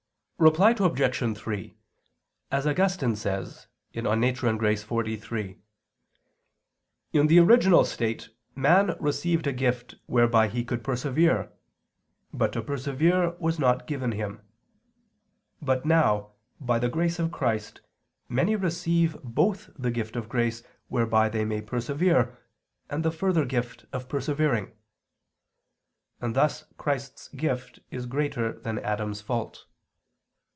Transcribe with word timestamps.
Reply 0.51 0.71
Obj. 0.79 1.37
3: 1.37 1.77
As 2.49 2.65
Augustine 2.65 3.15
says 3.15 3.67
(De 3.93 4.01
Natura 4.01 4.51
et 4.55 4.57
Gratia 4.57 4.87
xliii) 4.87 5.19
[*Cf. 5.19 5.19
De 5.19 5.19
Correp. 5.19 5.19
et 5.19 5.29
Grat. 5.29 5.53
xii]: 5.53 5.55
"in 7.19 7.27
the 7.27 7.39
original 7.39 7.85
state 7.85 8.29
man 8.55 8.95
received 8.99 9.45
a 9.45 9.53
gift 9.53 9.93
whereby 10.07 10.47
he 10.47 10.65
could 10.65 10.83
persevere, 10.83 11.51
but 12.33 12.51
to 12.53 12.63
persevere 12.63 13.35
was 13.37 13.59
not 13.59 13.85
given 13.85 14.13
him. 14.13 14.41
But 15.61 15.85
now, 15.85 16.31
by 16.59 16.79
the 16.79 16.89
grace 16.89 17.19
of 17.19 17.31
Christ, 17.31 17.81
many 18.27 18.55
receive 18.55 19.15
both 19.23 19.69
the 19.77 19.91
gift 19.91 20.15
of 20.15 20.27
grace 20.27 20.63
whereby 20.87 21.29
they 21.29 21.45
may 21.45 21.61
persevere, 21.61 22.35
and 22.89 23.05
the 23.05 23.11
further 23.11 23.45
gift 23.45 23.85
of 23.93 24.09
persevering," 24.09 24.71
and 26.19 26.35
thus 26.35 26.63
Christ's 26.77 27.27
gift 27.27 27.77
is 27.91 28.07
greater 28.07 28.53
than 28.53 28.79
Adam's 28.79 29.21
fault. 29.21 29.65